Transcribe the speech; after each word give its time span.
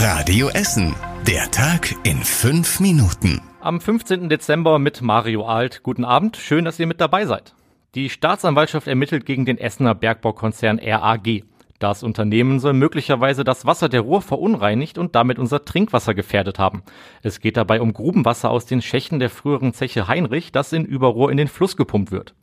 Radio 0.00 0.48
Essen. 0.50 0.94
Der 1.26 1.50
Tag 1.50 1.92
in 2.04 2.18
fünf 2.18 2.78
Minuten. 2.78 3.40
Am 3.60 3.80
15. 3.80 4.28
Dezember 4.28 4.78
mit 4.78 5.02
Mario 5.02 5.44
Alt. 5.44 5.82
Guten 5.82 6.04
Abend, 6.04 6.36
schön, 6.36 6.64
dass 6.64 6.78
ihr 6.78 6.86
mit 6.86 7.00
dabei 7.00 7.26
seid. 7.26 7.52
Die 7.96 8.08
Staatsanwaltschaft 8.08 8.86
ermittelt 8.86 9.26
gegen 9.26 9.44
den 9.44 9.58
Essener 9.58 9.96
Bergbaukonzern 9.96 10.78
RAG. 10.78 11.42
Das 11.80 12.04
Unternehmen 12.04 12.60
soll 12.60 12.74
möglicherweise 12.74 13.42
das 13.42 13.66
Wasser 13.66 13.88
der 13.88 14.02
Ruhr 14.02 14.22
verunreinigt 14.22 14.98
und 14.98 15.16
damit 15.16 15.40
unser 15.40 15.64
Trinkwasser 15.64 16.14
gefährdet 16.14 16.60
haben. 16.60 16.84
Es 17.24 17.40
geht 17.40 17.56
dabei 17.56 17.80
um 17.80 17.92
Grubenwasser 17.92 18.50
aus 18.50 18.66
den 18.66 18.82
Schächten 18.82 19.18
der 19.18 19.30
früheren 19.30 19.74
Zeche 19.74 20.06
Heinrich, 20.06 20.52
das 20.52 20.72
in 20.72 20.84
Überruhr 20.84 21.32
in 21.32 21.38
den 21.38 21.48
Fluss 21.48 21.76
gepumpt 21.76 22.12
wird. 22.12 22.36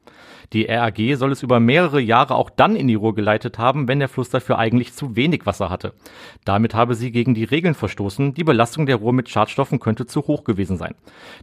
Die 0.53 0.65
RAG 0.65 0.97
soll 1.15 1.31
es 1.31 1.43
über 1.43 1.59
mehrere 1.59 1.99
Jahre 1.99 2.35
auch 2.35 2.49
dann 2.49 2.75
in 2.75 2.87
die 2.87 2.95
Ruhr 2.95 3.15
geleitet 3.15 3.57
haben, 3.57 3.87
wenn 3.87 3.99
der 3.99 4.09
Fluss 4.09 4.29
dafür 4.29 4.57
eigentlich 4.57 4.93
zu 4.93 5.15
wenig 5.15 5.45
Wasser 5.45 5.69
hatte. 5.69 5.93
Damit 6.43 6.73
habe 6.73 6.95
sie 6.95 7.11
gegen 7.11 7.33
die 7.33 7.43
Regeln 7.43 7.73
verstoßen, 7.73 8.33
die 8.33 8.43
Belastung 8.43 8.85
der 8.85 8.97
Ruhr 8.97 9.13
mit 9.13 9.29
Schadstoffen 9.29 9.79
könnte 9.79 10.05
zu 10.05 10.21
hoch 10.27 10.43
gewesen 10.43 10.77
sein. 10.77 10.95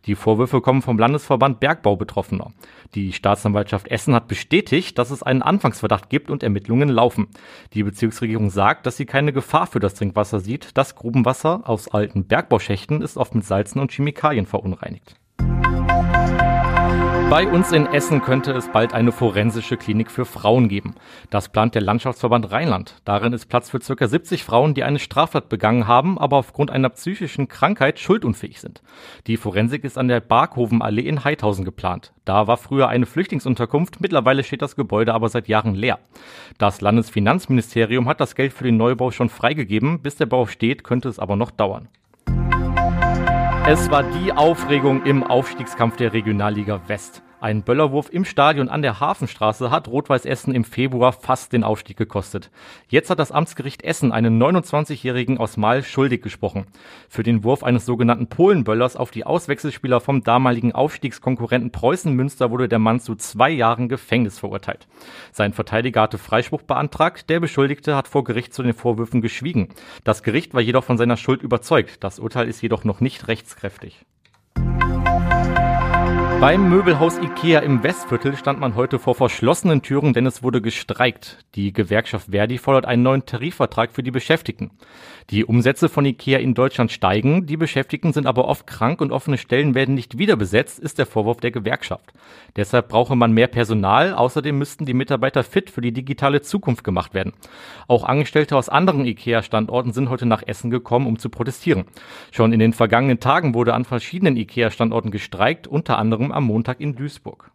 Die 0.07 0.15
Vorwürfe 0.15 0.61
kommen 0.61 0.83
vom 0.83 0.99
Landesverband 0.99 1.61
Bergbau 1.61 1.97
Betroffener. 1.97 2.53
Die 2.95 3.13
Staatsanwaltschaft 3.13 3.89
Essen 3.89 4.15
hat 4.15 4.29
bestätigt, 4.29 4.99
dass 4.99 5.11
es 5.11 5.23
einen 5.23 5.43
Anfangsverdacht 5.43 6.09
gibt 6.09 6.31
und 6.31 6.43
Ermittlungen 6.43 6.89
laufen. 6.89 7.29
Die 7.75 7.83
Bezirksregierung 7.83 8.51
sagt, 8.51 8.87
dass 8.87 8.97
sie 8.97 9.07
keine 9.07 9.33
Gefahr 9.33 9.67
für 9.67 9.81
das 9.81 9.95
Trinkwasser 9.95 10.41
sieht. 10.41 10.71
Das 10.75 10.95
Grubenwasser 10.95 11.63
aus 11.65 11.89
alten 11.89 12.25
Bergbauschächten 12.25 13.03
ist 13.03 13.17
oft 13.17 13.35
mit 13.35 13.45
Salzen 13.45 13.81
und 13.81 13.93
Chemikalien 13.93 14.47
verunreinigt. 14.47 15.17
Bei 17.33 17.49
uns 17.49 17.73
in 17.73 17.87
Essen 17.87 18.21
könnte 18.21 18.53
es 18.53 18.69
bald 18.69 18.93
eine 18.93 19.11
forensische 19.11 19.79
Klinik 19.79 20.11
für 20.11 20.27
Frauen 20.27 20.69
geben. 20.69 20.97
Das 21.31 21.49
plant 21.49 21.75
der 21.75 21.81
Landschaftsverband 21.81 22.53
Rheinland. 22.53 22.97
Darin 23.07 23.33
ist 23.33 23.47
Platz 23.47 23.71
für 23.71 23.79
ca. 23.79 24.07
70 24.07 24.45
Frauen, 24.45 24.75
die 24.75 24.85
eine 24.85 24.99
Straftat 24.99 25.49
begangen 25.49 25.87
haben, 25.87 26.19
aber 26.19 26.37
aufgrund 26.37 26.71
einer 26.71 26.91
psychischen 26.91 27.49
Krankheit 27.49 27.99
schuldunfähig 27.99 28.61
sind. 28.61 28.83
Die 29.27 29.39
Forensik 29.39 29.83
ist 29.85 29.97
an 29.97 30.09
der 30.09 30.21
Barkhovenallee 30.21 31.09
in 31.09 31.25
Heidhausen 31.25 31.65
geplant. 31.65 32.13
Da 32.27 32.49
war 32.49 32.59
früher 32.59 32.89
eine 32.89 33.07
Flüchtlingsunterkunft, 33.07 34.03
mittlerweile 34.03 34.45
steht 34.45 34.61
das 34.61 34.77
Gebäude 34.77 35.15
aber 35.15 35.31
seit 35.31 35.49
Jahren 35.49 35.75
leer. 35.75 36.01
Das 36.59 36.83
Landesfinanzministerium 36.83 38.11
hat 38.11 38.21
das 38.21 38.35
Geld 38.35 38.53
für 38.53 38.65
den 38.65 38.77
Neubau 38.77 39.11
schon 39.11 39.31
freigegeben. 39.31 40.03
Bis 40.03 40.17
der 40.17 40.27
Bau 40.27 40.45
steht, 40.45 40.85
könnte 40.85 41.09
es 41.09 41.19
aber 41.19 41.37
noch 41.37 41.51
dauern. 41.51 41.89
Es 43.65 43.93
war 43.93 44.03
die 44.03 44.33
Aufregung 44.33 45.05
im 45.05 45.23
Aufstiegskampf 45.23 45.97
der 45.97 46.13
Regionalliga 46.13 46.81
West. 46.89 47.23
Ein 47.43 47.65
Böllerwurf 47.65 48.09
im 48.13 48.25
Stadion 48.25 48.69
an 48.69 48.83
der 48.83 49.01
Hafenstraße 49.01 49.73
hat 49.73 49.89
Rot-Weiß 49.89 50.27
Essen 50.27 50.55
im 50.55 50.63
Februar 50.63 51.13
fast 51.13 51.53
den 51.53 51.65
Aufstieg 51.65 51.97
gekostet. 51.97 52.53
Jetzt 52.87 53.11
hat 53.11 53.19
das 53.19 53.33
Amtsgericht 53.33 53.83
Essen 53.83 54.13
einen 54.13 54.41
29-Jährigen 54.41 55.39
aus 55.39 55.57
Mal 55.57 55.83
schuldig 55.83 56.23
gesprochen. 56.23 56.67
Für 57.09 57.25
den 57.25 57.43
Wurf 57.43 57.65
eines 57.65 57.85
sogenannten 57.85 58.29
Polenböllers 58.29 58.95
auf 58.95 59.11
die 59.11 59.27
Auswechselspieler 59.27 60.01
vom 60.01 60.23
damaligen 60.23 60.71
Aufstiegskonkurrenten 60.71 61.73
Preußen 61.73 62.15
Münster 62.15 62.53
wurde 62.53 62.69
der 62.69 62.79
Mann 62.79 63.01
zu 63.01 63.17
zwei 63.17 63.51
Jahren 63.51 63.89
Gefängnis 63.89 64.39
verurteilt. 64.39 64.87
Sein 65.33 65.53
Verteidiger 65.53 66.03
hatte 66.03 66.19
Freispruch 66.19 66.63
beantragt, 66.63 67.29
der 67.29 67.41
Beschuldigte 67.41 67.97
hat 67.97 68.07
vor 68.07 68.23
Gericht 68.23 68.55
zu 68.55 68.63
den 68.63 68.73
Vorwürfen 68.73 69.21
geschwiegen. 69.21 69.71
Das 70.05 70.23
Gericht 70.23 70.55
war 70.55 70.61
jedoch 70.61 70.85
von 70.85 70.97
seiner 70.97 71.17
Schuld 71.17 71.43
überzeugt. 71.43 72.05
Das 72.05 72.21
Urteil 72.21 72.47
ist 72.47 72.63
jedoch 72.63 72.85
noch 72.85 73.01
nicht 73.01 73.27
rechtskräftig. 73.27 74.07
Beim 76.43 76.69
Möbelhaus 76.69 77.19
Ikea 77.19 77.61
im 77.61 77.85
Westviertel 77.85 78.37
stand 78.37 78.59
man 78.59 78.75
heute 78.75 78.99
vor 78.99 79.15
verschlossenen 79.15 79.81
Türen, 79.81 80.13
denn 80.13 80.27
es 80.27 80.43
wurde 80.43 80.61
gestreikt. 80.61 81.39
Die 81.55 81.73
Gewerkschaft 81.73 82.33
Verdi 82.33 82.59
fordert 82.59 82.85
einen 82.85 83.05
neuen 83.05 83.25
Tarifvertrag 83.25 83.93
für 83.93 84.03
die 84.03 84.11
Beschäftigten. 84.11 84.73
Die 85.31 85.45
Umsätze 85.45 85.89
von 85.89 86.05
Ikea 86.05 86.41
in 86.41 86.55
Deutschland 86.55 86.91
steigen, 86.91 87.47
die 87.47 87.57
Beschäftigten 87.57 88.13
sind 88.13 88.27
aber 88.27 88.47
oft 88.49 88.67
krank 88.67 89.01
und 89.01 89.13
offene 89.13 89.39
Stellen 89.39 89.77
werden 89.77 89.95
nicht 89.95 90.19
wieder 90.19 90.35
besetzt, 90.35 90.81
ist 90.81 90.99
der 90.99 91.07
Vorwurf 91.07 91.39
der 91.39 91.53
Gewerkschaft. 91.53 92.13
Deshalb 92.57 92.89
brauche 92.89 93.15
man 93.15 93.31
mehr 93.31 93.47
Personal, 93.47 94.13
außerdem 94.13 94.59
müssten 94.59 94.85
die 94.85 94.95
Mitarbeiter 94.95 95.45
fit 95.45 95.71
für 95.71 95.81
die 95.81 95.93
digitale 95.93 96.43
Zukunft 96.43 96.83
gemacht 96.83 97.15
werden. 97.15 97.35
Auch 97.87 98.03
Angestellte 98.03 98.57
aus 98.57 98.69
anderen 98.69 99.05
Ikea-Standorten 99.07 99.93
sind 99.93 100.11
heute 100.11 100.27
nach 100.27 100.43
Essen 100.45 100.71
gekommen, 100.71 101.07
um 101.07 101.21
zu 101.21 101.29
protestieren. 101.29 101.85
Schon 102.33 102.53
in 102.53 102.59
den 102.59 102.73
vergangenen 102.73 103.21
Tagen 103.21 103.55
wurde 103.55 103.75
an 103.75 103.85
verschiedenen 103.85 104.37
Ikea-Standorten 104.37 105.13
gestreikt, 105.13 105.69
unter 105.69 105.99
anderem 105.99 106.32
am 106.33 106.45
Montag 106.45 106.81
in 106.81 106.97
Duisburg. 106.97 107.51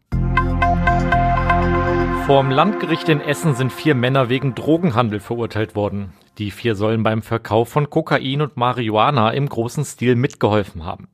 Vorm 2.28 2.52
Landgericht 2.52 3.08
in 3.08 3.22
Essen 3.22 3.56
sind 3.56 3.72
vier 3.72 3.96
Männer 3.96 4.28
wegen 4.28 4.54
Drogenhandel 4.54 5.22
verurteilt 5.22 5.76
worden. 5.76 6.12
Die 6.38 6.52
vier 6.52 6.76
sollen 6.76 7.02
beim 7.02 7.22
Verkauf 7.22 7.70
von 7.70 7.90
Kokain 7.90 8.42
und 8.42 8.58
Marihuana 8.58 9.32
im 9.32 9.48
großen 9.48 9.86
Stil 9.86 10.16
mitgeholfen 10.16 10.86
haben. 10.86 11.08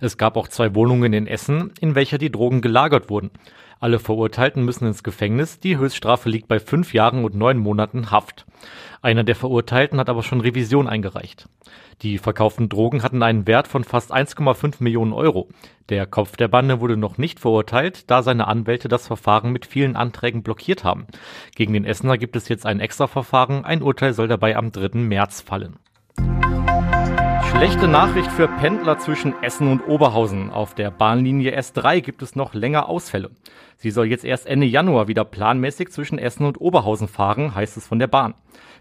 Es 0.00 0.16
gab 0.16 0.36
auch 0.36 0.48
zwei 0.48 0.74
Wohnungen 0.74 1.12
in 1.12 1.26
Essen, 1.26 1.72
in 1.80 1.94
welcher 1.94 2.16
die 2.16 2.32
Drogen 2.32 2.62
gelagert 2.62 3.10
wurden. 3.10 3.30
Alle 3.78 3.98
Verurteilten 3.98 4.64
müssen 4.64 4.86
ins 4.86 5.02
Gefängnis. 5.02 5.60
Die 5.60 5.76
Höchststrafe 5.76 6.30
liegt 6.30 6.48
bei 6.48 6.58
fünf 6.58 6.94
Jahren 6.94 7.24
und 7.24 7.34
neun 7.34 7.58
Monaten 7.58 8.10
Haft. 8.10 8.46
Einer 9.02 9.24
der 9.24 9.36
Verurteilten 9.36 9.98
hat 9.98 10.08
aber 10.08 10.22
schon 10.22 10.40
Revision 10.40 10.88
eingereicht. 10.88 11.48
Die 12.02 12.18
verkauften 12.18 12.68
Drogen 12.68 13.02
hatten 13.02 13.22
einen 13.22 13.46
Wert 13.46 13.68
von 13.68 13.84
fast 13.84 14.12
1,5 14.12 14.82
Millionen 14.82 15.12
Euro. 15.12 15.48
Der 15.88 16.06
Kopf 16.06 16.36
der 16.36 16.48
Bande 16.48 16.80
wurde 16.80 16.96
noch 16.96 17.18
nicht 17.18 17.40
verurteilt, 17.40 18.10
da 18.10 18.22
seine 18.22 18.48
Anwälte 18.48 18.88
das 18.88 19.06
Verfahren 19.06 19.52
mit 19.52 19.66
vielen 19.66 19.96
Anträgen 19.96 20.42
blockiert 20.42 20.84
haben. 20.84 21.06
Gegen 21.54 21.72
den 21.72 21.84
Essener 21.84 22.18
gibt 22.18 22.36
es 22.36 22.48
jetzt 22.48 22.66
ein 22.66 22.80
Extraverfahren. 22.80 23.64
Ein 23.64 23.82
Urteil 23.82 24.12
soll 24.12 24.28
dabei 24.28 24.56
am 24.56 24.72
3. 24.72 24.98
März 24.98 25.40
fallen. 25.40 25.76
Schlechte 27.56 27.86
Nachricht 27.88 28.30
für 28.32 28.48
Pendler 28.48 28.98
zwischen 28.98 29.32
Essen 29.42 29.68
und 29.68 29.88
Oberhausen. 29.88 30.50
Auf 30.50 30.74
der 30.74 30.90
Bahnlinie 30.90 31.56
S3 31.56 32.00
gibt 32.00 32.20
es 32.20 32.34
noch 32.34 32.52
länger 32.52 32.88
Ausfälle. 32.88 33.30
Sie 33.76 33.90
soll 33.90 34.06
jetzt 34.06 34.24
erst 34.24 34.46
Ende 34.46 34.66
Januar 34.66 35.08
wieder 35.08 35.24
planmäßig 35.24 35.90
zwischen 35.90 36.18
Essen 36.18 36.44
und 36.44 36.60
Oberhausen 36.60 37.08
fahren, 37.08 37.54
heißt 37.54 37.76
es 37.76 37.86
von 37.86 38.00
der 38.00 38.08
Bahn. 38.08 38.34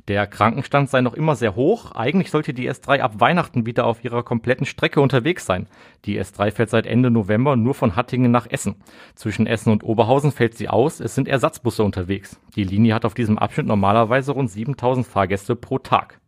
Der 0.09 0.27
Krankenstand 0.27 0.89
sei 0.89 0.99
noch 1.01 1.13
immer 1.13 1.35
sehr 1.35 1.55
hoch. 1.55 1.91
Eigentlich 1.91 2.29
sollte 2.29 2.53
die 2.53 2.69
S3 2.69 2.99
ab 2.99 3.19
Weihnachten 3.19 3.65
wieder 3.65 3.85
auf 3.85 4.03
ihrer 4.03 4.23
kompletten 4.23 4.65
Strecke 4.65 4.99
unterwegs 4.99 5.45
sein. 5.45 5.67
Die 6.03 6.19
S3 6.19 6.51
fährt 6.51 6.69
seit 6.69 6.85
Ende 6.85 7.09
November 7.09 7.55
nur 7.55 7.75
von 7.75 7.95
Hattingen 7.95 8.31
nach 8.31 8.47
Essen. 8.49 8.75
Zwischen 9.15 9.47
Essen 9.47 9.71
und 9.71 9.83
Oberhausen 9.83 10.33
fällt 10.33 10.57
sie 10.57 10.67
aus. 10.67 10.99
Es 10.99 11.15
sind 11.15 11.29
Ersatzbusse 11.29 11.83
unterwegs. 11.83 12.37
Die 12.55 12.65
Linie 12.65 12.95
hat 12.95 13.05
auf 13.05 13.13
diesem 13.13 13.37
Abschnitt 13.37 13.67
normalerweise 13.67 14.33
rund 14.33 14.49
7000 14.51 15.07
Fahrgäste 15.07 15.55
pro 15.55 15.77
Tag. 15.77 16.19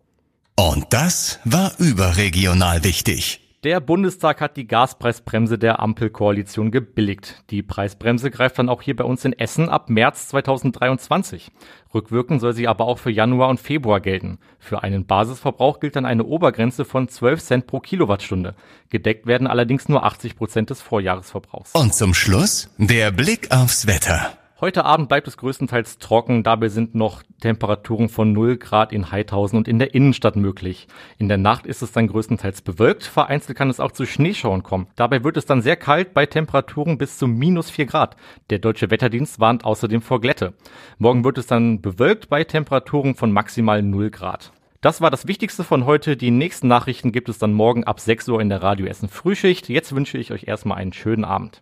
Und 0.57 0.85
das 0.91 1.39
war 1.43 1.73
überregional 1.79 2.83
wichtig. 2.85 3.41
Der 3.65 3.79
Bundestag 3.79 4.41
hat 4.41 4.57
die 4.57 4.67
Gaspreisbremse 4.67 5.57
der 5.57 5.79
Ampelkoalition 5.79 6.71
gebilligt. 6.71 7.43
Die 7.49 7.63
Preisbremse 7.63 8.29
greift 8.29 8.59
dann 8.59 8.69
auch 8.69 8.81
hier 8.81 8.95
bei 8.95 9.03
uns 9.03 9.25
in 9.25 9.33
Essen 9.33 9.69
ab 9.69 9.89
März 9.89 10.27
2023. 10.29 11.51
Rückwirkend 11.93 12.41
soll 12.41 12.53
sie 12.53 12.67
aber 12.67 12.85
auch 12.85 12.99
für 12.99 13.09
Januar 13.09 13.49
und 13.49 13.59
Februar 13.59 13.99
gelten. 13.99 14.37
Für 14.59 14.83
einen 14.83 15.05
Basisverbrauch 15.05 15.79
gilt 15.79 15.95
dann 15.95 16.05
eine 16.05 16.23
Obergrenze 16.23 16.85
von 16.85 17.09
12 17.09 17.41
Cent 17.41 17.67
pro 17.67 17.79
Kilowattstunde. 17.79 18.55
Gedeckt 18.89 19.25
werden 19.25 19.47
allerdings 19.47 19.89
nur 19.89 20.05
80 20.05 20.37
Prozent 20.37 20.69
des 20.69 20.81
Vorjahresverbrauchs. 20.81 21.73
Und 21.73 21.95
zum 21.95 22.13
Schluss 22.13 22.69
der 22.77 23.11
Blick 23.11 23.51
aufs 23.51 23.87
Wetter. 23.87 24.37
Heute 24.65 24.83
Abend 24.83 25.09
bleibt 25.09 25.27
es 25.27 25.37
größtenteils 25.37 25.99
trocken, 25.99 26.41
dabei 26.41 26.69
sind 26.69 26.95
noch 26.95 27.21
Temperaturen 27.39 28.09
von 28.09 28.33
0 28.33 28.57
Grad 28.57 28.93
in 28.93 29.11
Heidhausen 29.11 29.57
und 29.59 29.67
in 29.67 29.77
der 29.77 29.93
Innenstadt 29.93 30.37
möglich. 30.37 30.87
In 31.19 31.27
der 31.27 31.37
Nacht 31.37 31.67
ist 31.67 31.83
es 31.83 31.91
dann 31.91 32.07
größtenteils 32.07 32.63
bewölkt, 32.63 33.03
vereinzelt 33.03 33.55
kann 33.55 33.69
es 33.69 33.79
auch 33.79 33.91
zu 33.91 34.07
Schneeschauern 34.07 34.63
kommen. 34.63 34.87
Dabei 34.95 35.23
wird 35.23 35.37
es 35.37 35.45
dann 35.45 35.61
sehr 35.61 35.75
kalt 35.75 36.15
bei 36.15 36.25
Temperaturen 36.25 36.97
bis 36.97 37.19
zu 37.19 37.27
minus 37.27 37.69
4 37.69 37.85
Grad. 37.85 38.15
Der 38.49 38.57
Deutsche 38.57 38.89
Wetterdienst 38.89 39.39
warnt 39.39 39.65
außerdem 39.65 40.01
vor 40.01 40.19
Glätte. 40.19 40.55
Morgen 40.97 41.23
wird 41.23 41.37
es 41.37 41.45
dann 41.45 41.81
bewölkt 41.81 42.29
bei 42.29 42.43
Temperaturen 42.43 43.13
von 43.13 43.31
maximal 43.31 43.83
0 43.83 44.09
Grad. 44.09 44.51
Das 44.81 44.99
war 44.99 45.11
das 45.11 45.27
Wichtigste 45.27 45.63
von 45.63 45.85
heute. 45.85 46.17
Die 46.17 46.31
nächsten 46.31 46.67
Nachrichten 46.67 47.11
gibt 47.11 47.29
es 47.29 47.37
dann 47.37 47.53
morgen 47.53 47.83
ab 47.83 47.99
6 47.99 48.29
Uhr 48.29 48.41
in 48.41 48.49
der 48.49 48.63
Radio 48.63 48.87
Essen 48.87 49.09
Frühschicht. 49.09 49.69
Jetzt 49.69 49.93
wünsche 49.93 50.17
ich 50.17 50.31
euch 50.31 50.47
erstmal 50.47 50.79
einen 50.79 50.91
schönen 50.91 51.23
Abend. 51.23 51.61